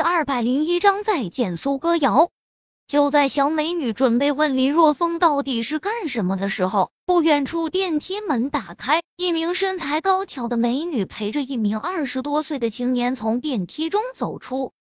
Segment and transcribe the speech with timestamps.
[0.00, 2.30] 二百零一章再见苏歌瑶。
[2.86, 14.72] 就在小美女准备问林若风到底是干什么的时候，不远处电梯门打开，一名身材高挑的美女陪着一名二十多岁的青年从电梯中走出。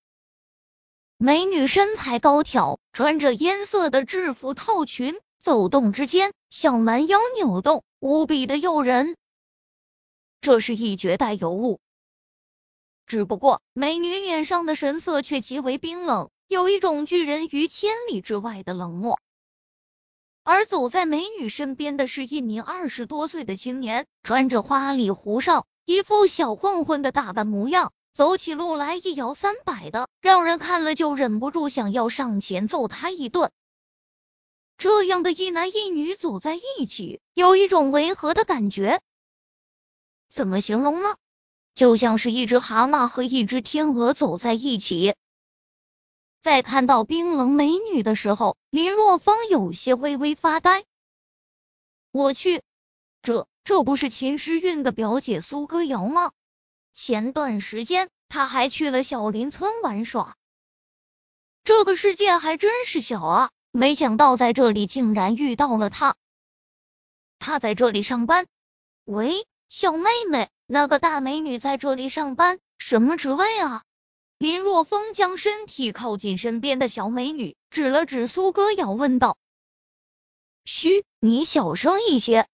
[1.18, 9.16] 美女身材高挑，穿着烟色的制服套裙，走动之间小蛮腰扭动，无比的诱人。
[10.42, 11.80] 这是一绝代尤物。
[13.10, 19.20] 只不过，美女脸上的神色却极为冰冷，有一种拒人于千里之外的冷漠。
[20.44, 33.50] 而走在美女身边的是一名二十多岁的青年，穿着花里胡哨，一副小混混的打扮模样，走起路来一摇三摆的，让人看了就忍不住想要上前揍他一顿。
[34.78, 39.02] 这样的一男一女走在一起，有一种违和的感觉，
[40.30, 41.16] 怎么形容呢？
[41.80, 45.16] 就像是一只蛤蟆和一只天鹅走在一起。
[46.42, 50.84] 在看到冰冷美女的时候，林若风有些微微发呆。
[52.12, 52.64] 我去，
[53.22, 56.34] 这这不是秦诗韵的表姐苏歌瑶吗？
[56.94, 60.36] 前段时间她还去了小林村玩耍。
[61.64, 63.52] 这个世界还真是小啊！
[63.72, 66.18] 没想到在这里竟然遇到了她。
[67.38, 68.48] 她在这里上班。
[69.06, 70.50] 喂，小妹妹。
[70.72, 73.82] 那个大美女在这里上班，什么职位啊？
[74.38, 79.40] 林若风将身体靠近身边的小美女，指了指苏歌瑶，问道
[80.66, 82.48] ：“嘘，你小声一些。”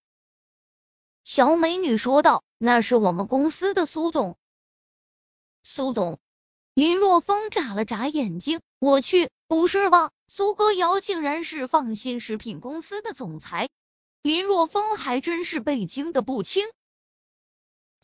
[1.25, 4.37] 小美女说道：“那是我们公司的苏总。”
[5.61, 6.17] 苏总，
[6.73, 10.11] 林若风眨了眨眼睛，我去，不是吧？
[10.29, 13.67] 苏歌瑶竟然是放心食品公司的总裁，
[14.21, 16.65] 林若风还真是被惊的不轻。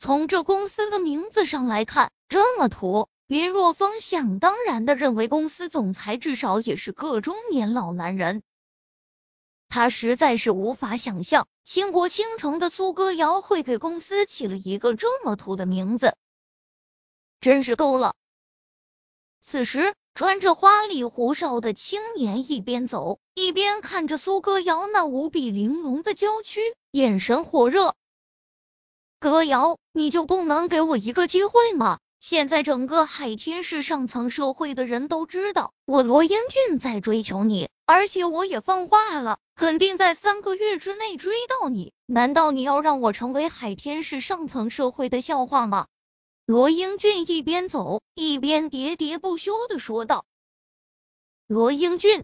[0.04, 8.42] 从这公司的名字上来看，这么土，林若风想当然的认为公司总裁至少也是个中年老男人。
[9.70, 16.16] 他实在是无法想象，倾国倾城的苏歌瑶会给公司起了一个这么土的名字，
[17.40, 18.16] 真是够了。
[19.40, 26.60] 此时，穿着花里胡哨的青年一边走一边看着苏歌瑶那无比玲珑的娇躯，
[26.90, 27.96] 眼神火热。
[29.22, 32.00] 歌谣，你就不能给我一个机会吗？
[32.20, 41.94] 现在整个海天市上层社会的人都知道我罗英俊在追求你，而且我也放话了，肯定在三个月之内追到你。
[42.08, 45.86] 难道你要让我成为海天市上层社会的笑话吗？
[46.48, 50.26] 罗英俊一边走一边喋喋不休的说道。
[51.46, 52.24] 罗英俊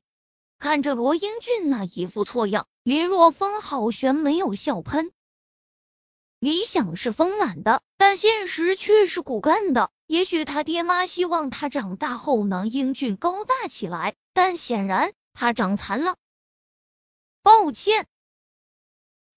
[0.58, 5.12] 看着罗英俊那一副错样，林若风好悬没有笑喷。
[6.40, 9.90] 理想是丰满的，但现实却是骨干的。
[10.06, 16.16] 也许他爹妈希望他长大后能英俊高大起来，但显然他长残了。
[17.42, 18.06] 抱歉，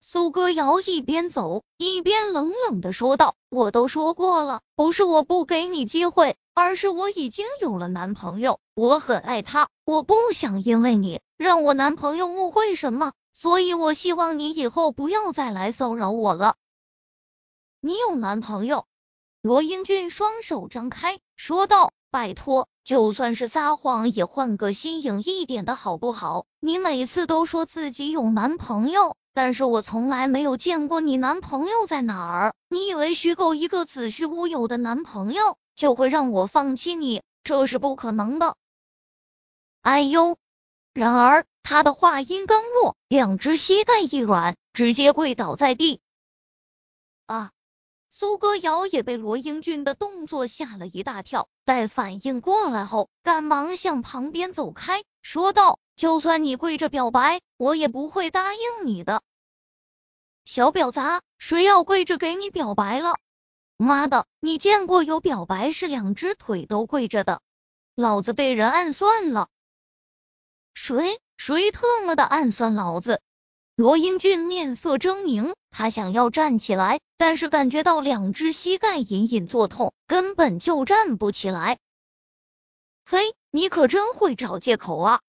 [0.00, 16.56] 苏歌瑶一边走一边冷冷的说道：“我都说过了，不是我不给你机会，而是我已经有了男朋友，我很爱他，我不想因为你让我男朋友误会什么，所以我希望你以后不要再来骚扰我了。”
[17.82, 18.86] 你有男朋友？
[19.40, 26.44] 罗英俊双手张开，说道：“拜托，就算是撒谎，也换个新颖一点的好不好？
[26.60, 32.54] 你每次都说自己有男朋友，但是我从来没有见过你男朋友在哪儿。
[32.68, 37.22] 你以为虚构一个子虚乌有的男朋友就会让我放弃你？
[37.42, 38.56] 这是不可能的。”
[39.80, 40.36] 哎呦！
[40.92, 46.00] 然而他的话音刚落，两只膝盖一软，直接跪倒在地。
[47.24, 47.52] 啊！
[48.20, 59.22] 苏歌瑶也被罗英俊的动作吓了一大跳，待反应过来后，赶忙向旁边走开，说道：“就算你跪着表白，我也不会答应你的。
[60.44, 63.16] 小婊砸，谁要跪着给你表白了？
[63.78, 67.40] 妈的，你见过有表白是两只腿都跪着的？
[67.94, 69.48] 老子被人暗算了！
[70.74, 73.22] 谁谁特么的暗算老子？”
[73.80, 81.78] 罗英俊面色狰狞，他想要站起来，但是感觉到两只膝盖隐隐作痛，根本就站不起来。
[83.06, 85.20] 嘿，你可真会找借口啊！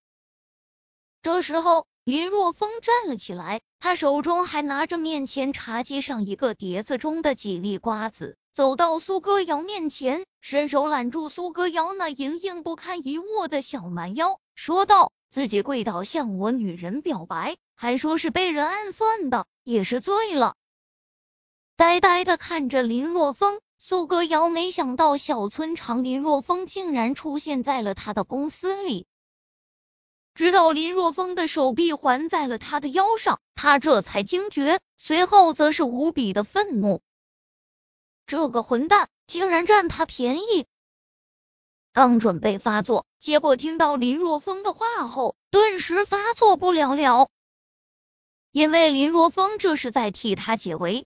[1.21, 20.55] 这时候，林若风站了起来，他手中还拿着面前茶几上一个碟子中的几粒瓜子，走到苏歌瑶面前，伸手揽住苏歌瑶那盈盈不堪一握的小蛮腰，说道：“自己跪倒向我女人表白。”还说是被人暗算的，也是醉了。
[21.75, 29.07] 呆呆的看着林若风，苏歌瑶没想到小村长林若风竟然出现在了他的公司里。
[30.35, 37.01] 直到林若风的手臂环在了他的腰上，他这才惊觉，随后则是无比的愤怒。
[38.27, 40.67] 这个混蛋竟然占他便宜！
[41.93, 47.27] 刚准备发作，结果听到林若风的话后，顿时发作不了了。
[48.51, 51.05] 因为林若风这是在替他解围，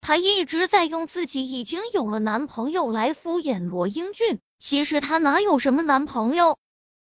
[0.00, 6.58] 他一直在用自己已经有了男朋友来敷衍罗英俊，其实他哪有什么男朋友？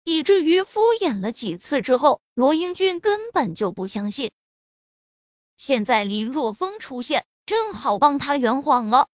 [0.05, 4.31] 以至于敷衍了几次之后，罗英俊根本就不相信。
[5.57, 9.09] 现在林若风出现，正好帮他圆谎了。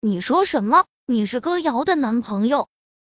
[0.00, 0.86] 你说什么？
[1.04, 2.68] 你是歌瑶的男朋友？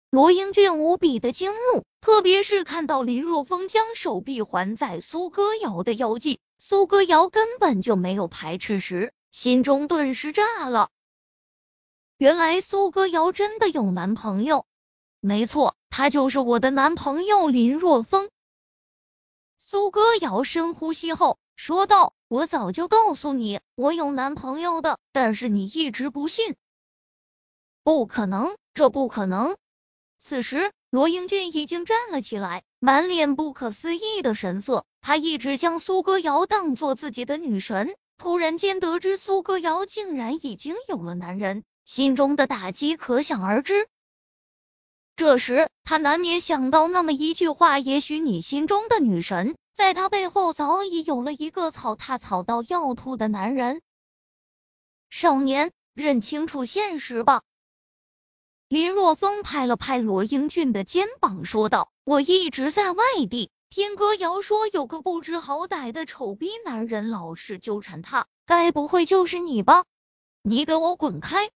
[0.09, 10.89] 罗英俊无比的惊怒，特别是看到林若风将手臂环在苏歌瑶的腰际，苏歌瑶根本就没有排斥时，心中顿时炸了。
[12.18, 14.65] 原来苏歌瑶真的有男朋友。
[15.19, 18.30] 没错，他就是我的男朋友林若风。
[19.59, 26.56] 苏歌瑶深呼吸后说道：“我早就告诉你，我有男朋友的，但是你一直不信。
[27.83, 29.57] 不可能，这不可能。”
[30.28, 34.84] 此时，罗英俊已经站了起来，满脸不可思议的神色。
[35.00, 43.88] 他一直将苏歌瑶当做自己的女神，突然间得知苏歌瑶竟然已经有了男人，心中的打击可想而知。
[45.16, 53.82] 这时，他难免想到那么一句话：也许你心中的女神，在他背后早已有了一个草他草到要吐的男人。
[55.10, 57.44] 少年，认清楚现实吧。
[58.69, 69.86] 林若风拍了拍罗英俊的肩膀，说道：“我一直在外地，听歌谣说有个不知好歹的丑逼男人老是纠缠他，该不会就是你吧？
[70.42, 71.50] 你给我滚开！”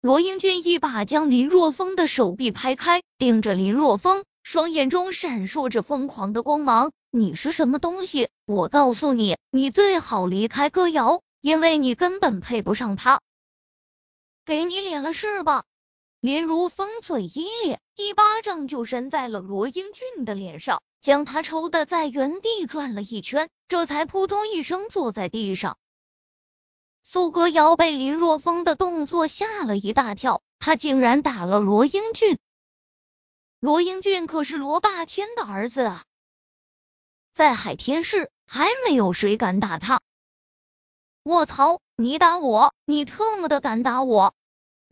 [0.00, 6.90] 罗英俊一把将林若风的手臂拍开，盯着林若风，双眼中闪烁着疯狂的光芒。
[7.10, 8.30] 你是什么东西？
[8.46, 13.20] 我告诉你，你最好离开歌谣，因为你根本配不上他。
[14.46, 15.64] 给你脸了是吧？
[16.22, 25.76] 林如风嘴一咧，一巴掌就扇在了罗英俊的脸上，将他抽的在原地转了一圈，这才扑通一声坐在地上。
[27.02, 32.38] 苏歌瑶被林若风的动作吓了一大跳，他竟然打了罗英俊。
[33.58, 36.04] 罗英俊可是罗霸天的儿子啊，
[37.32, 40.00] 在海天市还没有谁敢打他。
[41.24, 41.80] 卧槽！
[41.96, 44.36] 你打我，你特么的敢打我！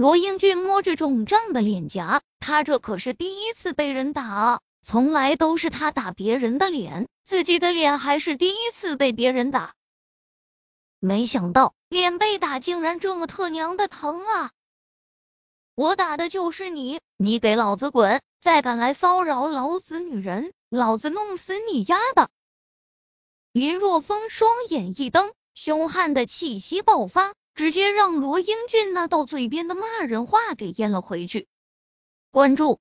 [0.01, 9.75] 罗英俊摸着肿胀的脸颊，他这可是第一次被人打啊，从来都是他打别人的脸，自己的脸还是第一次被别人打。
[11.01, 14.53] 没想到脸被打竟然这么特娘的疼啊！
[15.75, 18.23] 我打的就是你，你给老子滚！
[18.41, 22.31] 再敢来骚扰老子女人，老子弄死你丫的！
[23.53, 31.47] 林若风双眼一瞪，凶悍的气息爆发，直接让罗英俊那到嘴边的骂人话给咽了回去。
[32.31, 32.81] 关注。